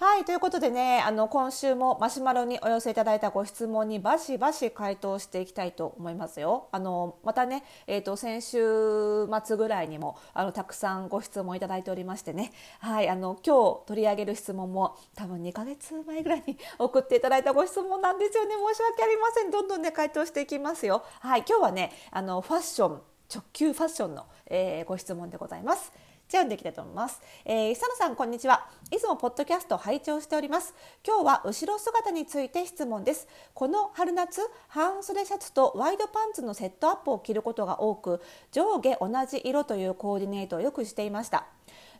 [0.00, 6.68] はいということでねあの今週もマシュマロにお寄せいただいたご質問にバシバシ回答していきたいと思いますよ。
[6.70, 21.02] あのまたね、えーと、先週末ぐらいにもあのたくさんご質問いただいておりましてね、はい、あの今日取り上げる質問も多分2ヶ月前ぐらいに 送っていただいたご質問なんですよね申し訳ありませんどんどんね回答していきますよ。
[21.18, 23.02] はい今日はねあのファッション
[23.34, 25.92] 直球ファッションの、えー、ご質問でございます。
[26.28, 27.22] じゃあ読んでいきたいと思います。
[27.46, 28.68] えー、久野さんこんにちは。
[28.90, 30.74] いつもポッドキャストを拝聴しております。
[31.02, 33.26] 今日は後ろ姿について質問です。
[33.54, 38.20] この春夏、半袖シャツとワイドパンツのセットアップを着ることが多く、
[38.52, 41.46] 上下同じ色というコーディネートをよくしていました。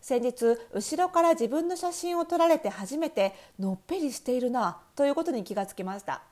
[0.03, 6.23] 先日後ろから自分の写真を撮られて初めてのっぺりしているなということに気がつきました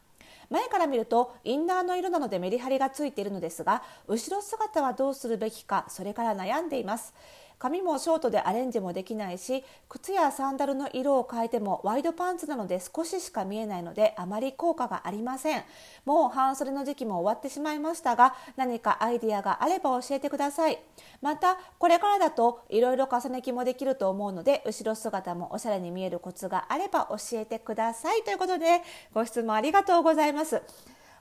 [0.50, 7.14] 前から見るとインナーの色なのでメリハリがついているのですが後ろ姿はどうするべきかそれから悩んでいます
[7.58, 15.62] 髪もショートでアレンジもできないし靴やサンダルの色を変えてもワイドパンツなので少ししか見えないのであまり効果がありません。
[16.04, 20.78] もう半袖の時期も終わってしまいましたが何かアイディアがあれば教えてください。
[21.22, 28.22] またこれからだといろいろ重ね着もできると思うので後ろ姿もおしゃれに見えるコツがあれば教えてください。
[28.22, 28.82] ということで
[29.14, 30.62] ご質問ありがとうございます。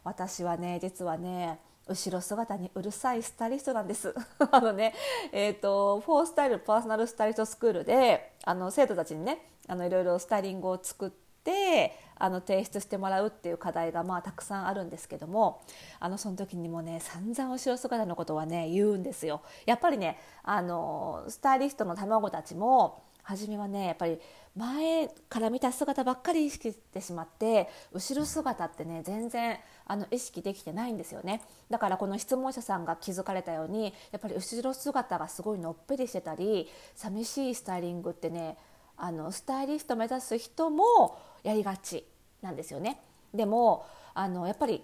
[0.04, 4.14] 私はね実はね後ろ姿にうるさいスタイリストなんです。
[4.52, 4.94] あのね、
[5.32, 15.62] えっ、ー、とフォースタイルパーソナルスタイリストスクールであの生徒たちにねあのいろいろスタイリングを作ってあの提出してもらうっていう課題がまあたくさんあるんですけども
[16.00, 19.42] あのその時にもね散々後ろ姿のことはね言うんですよ。
[19.66, 24.20] やっぱりねあのスタイリストの卵たちも初めはねやっぱり
[24.56, 38.58] 前から見た姿ばっかり意識してしまって後ろ姿ってね全然あの意識できてないんですよねだからこの質問者さんが気づかれたようにやっぱり後ろ姿がすごいのっぺりしてたり寂しいスタイリングってね
[38.96, 42.06] あのスタイリスト目指す人もやりがち
[42.42, 43.02] なんですよね。
[43.34, 44.84] でもあのやっぱり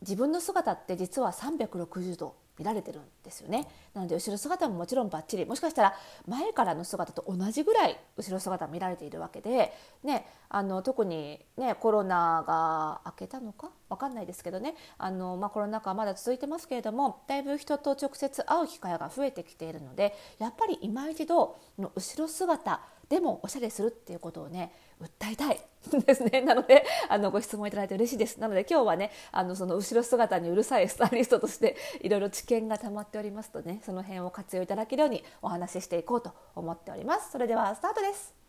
[0.00, 3.66] 自分の姿って実は360度見られてるんですよね。
[3.94, 5.44] なので後ろ姿ももちろんバッチリ。
[5.44, 5.94] もしかしたら
[6.26, 9.72] 前からの姿と同じぐらい後ろ姿見られているわけで、
[10.02, 13.70] ね、あの特に、ね、コロナが明けたのか？
[13.88, 14.74] 分かんないですけどね。
[14.98, 25.60] あの、まあ、コロナ禍はまだ続いてますけれどもだいぶ人と直接会う機会が増えてきているのでやっぱり今一度の後ろ姿でもおしゃれするっていうことをね訴えたい。
[26.06, 26.40] ですね。
[26.40, 28.38] なのであのご質問いただいて嬉しいです。
[28.38, 37.32] なので今日はねあのその後ろ姿にうるさいスタイリストとしていろいろ知見がたまっておりますとねその辺を活用いただけるようにお話ししていこうと思っております。
[37.32, 38.43] それではスタートです。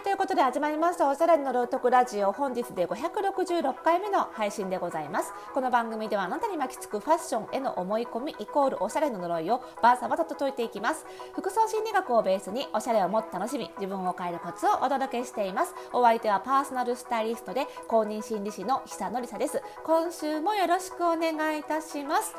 [0.00, 2.32] はいということで始まりましたおしゃれの朗読ラジオ。
[2.32, 5.34] 本日で566回目の配信でございます。
[5.52, 11.04] この番組ではあなたに巻きつくファッションへの思い込みイコールおしゃれの呪いをバーサバと解いていきます。
[11.34, 15.74] 服装心理学をベースにおしゃれをもっと楽しみ自分を変えるコツをお届けしています。
[15.92, 19.62] お相手はパーソナルスタイリストで公認心理師の久典沙です。
[19.84, 22.34] 今週もよろしくお願いいたします。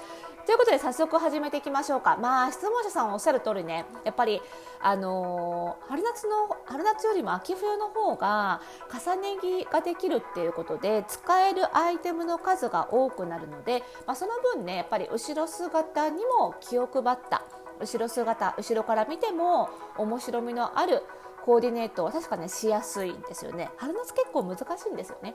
[0.52, 2.18] ということで早速始めていきましょうか。
[2.18, 4.42] まあ質問者さんおっしゃる通りねやっぱり
[4.82, 8.60] あのー、春夏の春夏よりも秋冬の方が
[8.92, 17.44] 重ね着ができるっていうことで使えるアイテムの数が多くなるので、まあ、その分ねやっぱり後ろ姿にも気を配った
[17.80, 21.02] 後ろ姿後ろから見ても面白みのある
[21.46, 23.70] コーディネートは確かねしやすいんですよね。
[23.78, 25.34] 春夏結構難しいんですよね。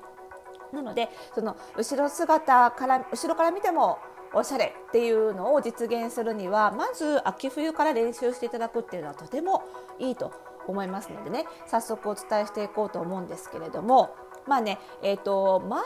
[0.75, 3.99] なのでその後ろ姿から後ろから見ても
[4.35, 9.63] おしゃれっていうのを実現するにはまず秋冬から練習していただくっていうのはとても
[9.99, 10.33] いいと
[10.67, 11.47] 思いますのでね。
[11.67, 14.15] 早速お伝えしていこうと思うんですけれども。
[14.47, 15.83] まあねえーと、前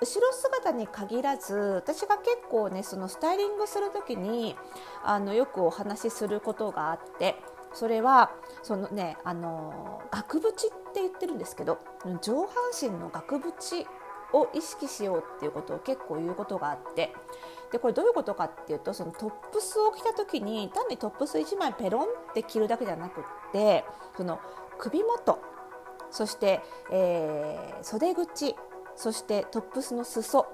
[0.00, 4.56] 後ろ姿に限らず私が結構ねそのスタイリングする時に
[5.04, 7.36] あのよくお話しすることがあって
[7.72, 8.30] それは
[8.62, 10.52] そのねあの額縁っ
[10.94, 11.78] て言ってるんですけど
[12.22, 12.46] 上半
[12.80, 13.86] 身の額縁
[14.32, 17.12] を意識しようっていうことを結構言うことがあって
[17.76, 23.84] でこれどういうことかっていうとそのトップスを着た時に単にトップス1枚ペロンって着るだけじゃなくって
[24.16, 24.40] その
[24.78, 25.38] 首元
[26.10, 28.56] そして、えー、袖口
[28.96, 30.46] そしてトップスの裾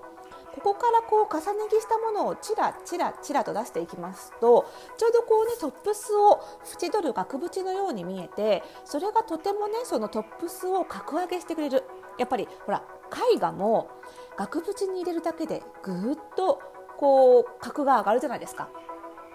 [0.55, 4.69] ここからこう重ね着したものをチラチラチラと出していきますと
[4.99, 6.41] ちょうどこうねトップスを
[6.83, 11.85] 縁取る額縁のように見えてそれがとてもねそのトップスを格上げしてくれる。
[12.19, 12.83] やっぱりほら
[13.35, 13.89] 絵画も
[14.37, 16.61] 額縁に入れるだけでぐっと
[16.97, 18.69] こう格が上がるじゃないですか。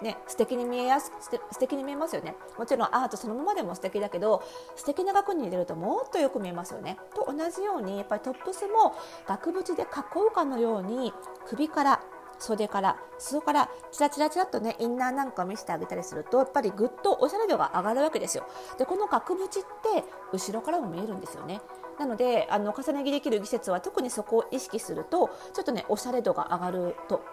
[0.02, 2.36] ね、素敵に見えやす素敵に見えますよね。
[2.56, 4.44] もちろんアートそのままでも素敵だけど
[4.76, 6.98] 素敵な額に入れるともっとよく見えますよね。
[7.14, 8.94] と同じようにやっぱりトップスも
[9.26, 9.86] 額縁で囲
[10.28, 11.12] うかのように
[11.46, 12.00] 首から
[12.38, 18.46] 袖から裾からチラチラチラっとねインナーなんかを見せてあげたりするとやっぱりぐっとおしゃれ度が上がるわけですよ。
[18.78, 21.60] でこの額縁って後ろからも見えるんですよね。
[21.98, 27.24] なのであの重ね着できる季節は特にそこを意識するとちょっとねおしゃれ度が上がると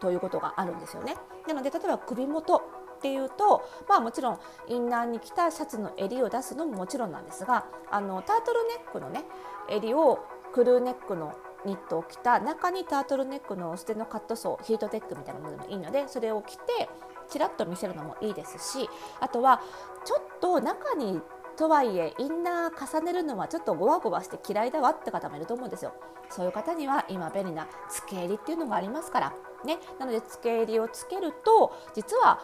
[0.00, 1.16] ということがあるんですよね。
[1.46, 4.38] なので例えば首元っていうと、まあ、もちろん
[4.68, 9.24] インナーに着たシャツの襟を出すのももちろんなんですがあのタートルネックのね
[9.68, 11.34] 襟をクルーネックの
[11.66, 16.88] ニットを着た中にタートルネックの捨てのカットソーヒートテックみたいなものでもいいのでそれを着て
[17.28, 18.88] ちらっと見せるのもいいですし
[19.20, 19.60] あとは
[20.04, 21.20] ちょっと中に
[21.56, 25.94] とはいえインナー重ねるのはちょっとゴワゴワして嫌いだわって方もいると思うんですよ。
[26.28, 29.32] そういう方には今便利な付け襟っていうのがありますから。
[29.66, 29.78] ね。
[29.98, 32.40] なので付け襟をつけると実は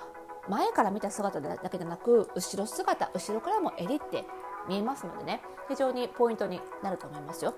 [0.48, 4.24] 前から見た姿だけでなく後ろ姿後ろからも襟って
[4.68, 5.40] 見えますのでね。
[5.68, 7.54] 非常にポイントになると思いますよ。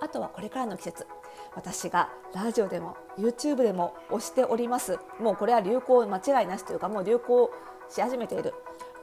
[0.00, 1.06] あとはこれからの季節。
[1.54, 4.98] 私がラジオでも YouTube でも推しております。
[5.20, 7.50] もうこれは流行間違いなしというかもう流行
[7.88, 8.54] し始めている。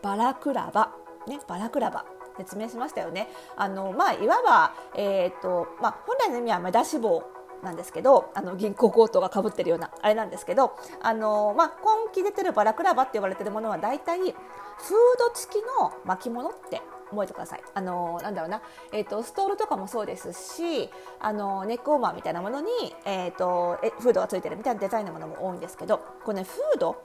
[0.01, 0.91] バラクラバ。
[1.27, 2.05] ねバラクラバ。
[2.37, 3.29] 説明しましたよね。
[3.55, 7.23] あのまあいわばえっ、とまあ本来の意味は目出し帽
[7.65, 17.63] なんですけどあの銀行強盗がかぶってるようなあれなんですけどあの、まあ、今季出てるバラクラバって言われてるものは大体フード付きの巻物って覚えてください。
[17.73, 20.89] あのなんだろうな、えっ、ー、とストールとかもそうですし、
[21.19, 22.69] あのネックウォーマーみたいなものに
[23.05, 26.99] えっ、ー、とえフードがついてるみたいなデザインのものも多いんですけど、これねフードフ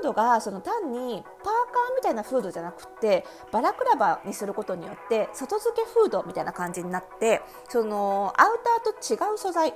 [0.00, 1.50] ードがその単にパ
[1.96, 9.74] みたいなフードじゃなくてバラクラバにすることによって外付けフードみたいな感じになってそのアウターと違う素材違う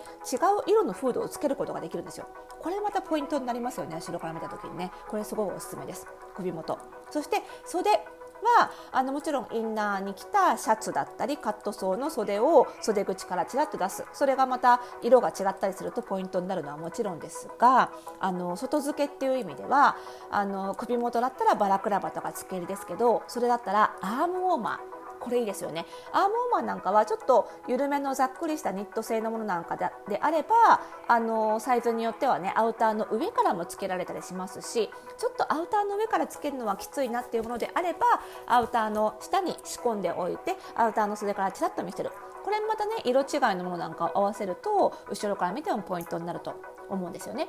[0.66, 2.28] 色のフードをつけることができるんですよ。
[2.60, 4.90] これまたポイントになりますよね後ろから見た時にね。
[5.08, 6.06] これすごいおすすめです。
[6.34, 6.78] 首元。
[7.10, 8.18] そして袖。
[8.43, 14.05] はあのもちろんインナーに着たシャツだったりカットソーの袖を袖口からちらっと出す。
[14.12, 17.90] それがまた色が違ったりするとポイントになるのはもちろんですが
[18.20, 19.96] あの外付けっていう意味では
[20.31, 24.97] あの首元だったらバラクラバとか付け襟ですけどそれだったらアームウォーマー
[25.28, 25.84] これいいですよね。
[26.12, 37.98] アームウォーマーなんかはちょっと緩めのざっくりしたニット製のものなんかであればあのサイズによってはねアウターの上からも付けられたりしますしちょっとアウターの上から付けるのはきついなっていうものであれば
[38.46, 42.10] アウターの下に仕込んでおいてアウターの袖からちらっと見せる。
[42.44, 46.54] これまたね色違いのものなんかを合わせると後ろから見てもポイントになると
[46.88, 47.48] 思うんですよね。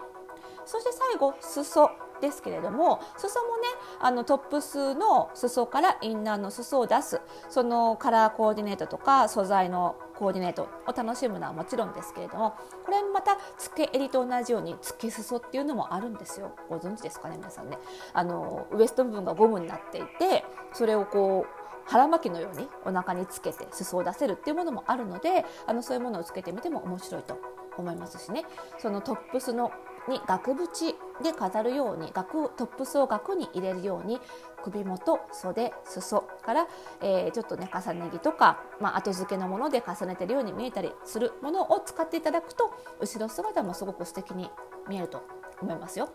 [0.65, 1.89] そして最後裾。
[2.21, 3.63] ですけれども裾もね
[3.99, 12.55] あのトップスの裾からインナーの裾を出すそのカラーコーディネートとか素材のコーディネートを楽しむのはもちろんですけれども
[12.85, 16.51] これまた付け襟と同じように付け裾っていうのもあるんですよ。
[16.69, 17.77] ご存知ですかね皆さんね。
[18.13, 20.43] あのウエスト部分がゴムになっていて
[20.73, 27.39] それをこう腹巻きのようにお腹につけて裾を出せるっていうものもあるのであのそういうものをつけてみても面白いと
[27.77, 28.43] 思いますしね。
[28.77, 29.71] そのトップスの
[30.07, 34.19] に額縁で飾るように額トップスを額に入れるように
[34.63, 36.67] 首元袖裾から、
[37.01, 44.49] えー、ちょっとね重ね着とか、まあ、後付けのもので重ねてるように見えたりするものを使っていただくと後ろ姿もすごく素敵に
[44.87, 45.23] 見えると
[45.61, 46.09] 思いますよ。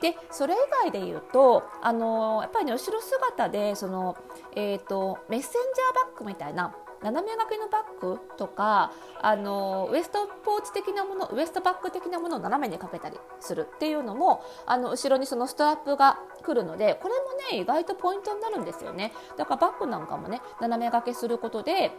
[0.00, 4.16] でそれ以外で言うと、あのー、やっぱりね後ろ姿でその、
[4.54, 6.74] えーとメッセンジャーバッグみたいな
[7.04, 19.12] 斜め掛けのバッグとかあのウエストポーチ的なものウエストバッグ的なものを斜めにかけたりするっていうのもあの後ろにそのストラップが来るのでこれもね意外とポイントになるんですよね。
[19.36, 21.92] だからバッグなんかもね斜め掛けすることで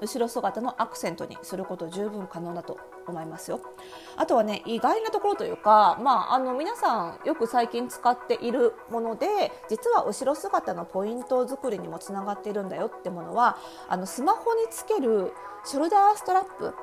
[0.00, 3.60] 後ろ姿のアクセントにすること十分可能だと思いますよ。
[4.16, 9.26] あとはね意外なところというか、まあ、あの皆さんよく最近使っているもので
[9.68, 13.56] 実は後ろ姿のポイント作りにもつながっているんだよってものは
[13.88, 15.32] あのスマホにつける
[15.64, 16.74] ショルダーストラップ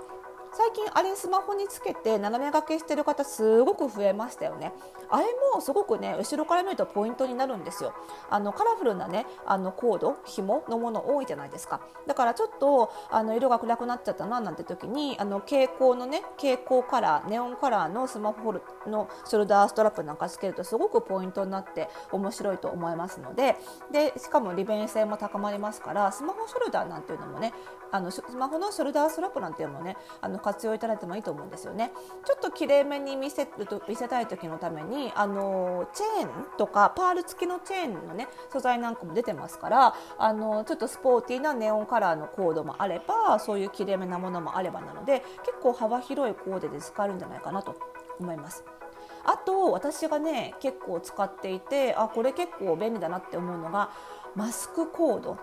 [0.58, 4.72] 最近あれスマホにつけて斜め掛けしてる方すごく増えましたよね。
[5.10, 7.94] あれもすごくね後ろから見るとポイントになるんですよ。
[8.30, 11.82] あのカラフルなねあのコード紐のもの多いじゃないですか。
[12.08, 18.54] だからちょっとあの色が暗くなっちゃったななんて時にあの蛍光のね蛍光カラーネオンカラーのスマホ
[18.88, 23.58] のショルダーストラップなんかつけるとすごくポイントになって面白いと思いますので。
[23.92, 27.54] でしかも利便性も高まりますからスマホショルダーなんていうのもね
[27.92, 31.92] あのスマホのショルダーストラップなんていうのもねあの活用いただいてもいいと思うんですよね。
[32.24, 47.76] ちょっときれいめに見せると見せたい時のためにあのチェーンとかパール付きのチェーンのね素材なんかも出てますからあのちょっとスポーティーなネオンカラーのコードもあればそういうきれいめなものもあればなので結構幅広いコーデで使えるんじゃないかなと
[48.20, 48.64] 思います。
[49.24, 53.90] あと私がね結構使っていてあこれ結構便利だなって思うのが
[54.36, 55.38] マスクコード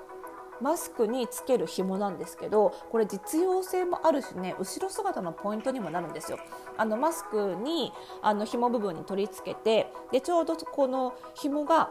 [0.63, 6.39] マスクにつける紐なんですけどこれ実用性もあるしね後ろ姿のポイントにもなるんですよ。
[6.77, 7.93] あのマスクに
[8.23, 11.91] あの紐部分に取り付けてでちょうどこの紐が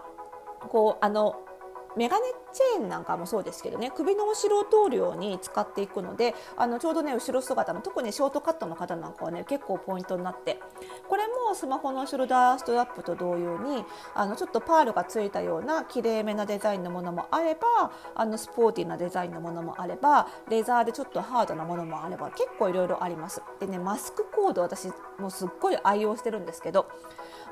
[0.69, 1.35] こうあの
[1.95, 10.59] メガネチェーンなんかもそうですけどね首の後ろを通るように使っていくのであのちょうどね後ろ姿の特にショートカットの方なんかはね結構ポイントになって
[11.07, 13.83] これもスマホのショルダーストラップと同様に
[14.15, 23.41] あのちょっとパールがついたようなきれいめなデザインのものもあればあのスポーティーなデザインのものもあればレザーでちょっとハードなものもあれば結構いろいろあります。
[23.59, 26.87] でねマスクコード私もすっごい愛用してるんですけど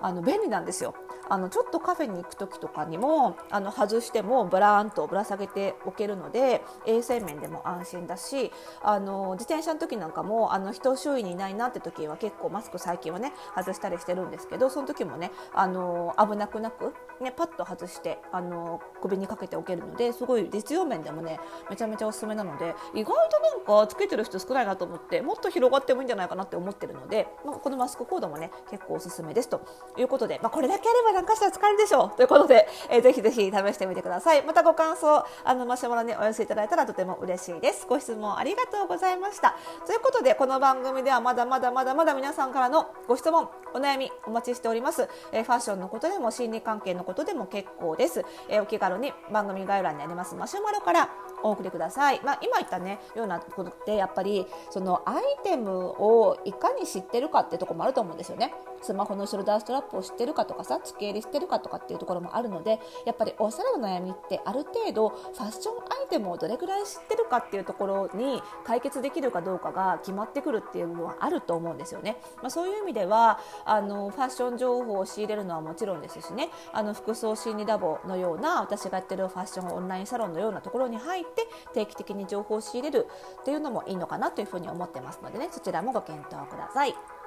[0.01, 0.93] あの便利なんですよ。
[1.29, 8.51] あのちょっとカフェに行く時とかにもあの外してもブラーンとぶら下げておけるので衛生面でも安心だし
[8.81, 21.39] あの自転車の時なんかもあの人周囲にいないなって時は結構マスク最近はね外したりしてるんですけどその時もねあの危なくなく、ね、パッと外してあの首にかけておけるのですごい実用面でもね
[21.69, 29.61] めちゃめちゃおすすめなので意外となんかつけてる人少ないなと思ってもっと広がってもいいんじゃないかなって思ってるので、まあ、このマスクコードもね結構おすすめですと
[29.97, 32.17] いうことで、まあ、これだけあれば何かしたら使えるでしょう。
[32.17, 34.43] ということで、えー、ぜひぜひ試してみてください。
[34.43, 37.85] またご感想あのマシュマロにお寄せいただいたらとても嬉しいです。
[37.87, 39.55] ご質問ありがとうございました。
[39.85, 51.09] ということでこの番組ではまだまだまだまだ皆さんからのご質問お悩みお待ちしております、えー、ファッションのことでも心理関係のことでも結構です、えー、お気軽に番組概要欄にありますマシュマロから
[51.43, 58.53] お送りください、まあ、今言ったねようなことってやっぱりそのアイテムをいかに知ってるかってとこもあると思うんですよね。
[58.81, 76.49] スマホのショルダストラップを知ってるかとかさ付け入れしてるかとかっていうところもあるのでやっぱりおしゃれの悩みってある程度ファッションアイテムをどれぐらい知ってるかっていうところに解決できるかどうかが決まってくるっていう部分はあると思うんですよね、まあ、そういう意味ではあのファッション情報を仕入れるのはもちろんですしね。
[76.73, 83.07] あの服装心理ラボのような私がやってるファッションオンラインサロンのようなところに入って定期的に情報を仕入れる
[83.41, 85.49] っていうのもいいのかなというふうに思ってますのでね。
[85.51, 87.18] そちらもご検討ください。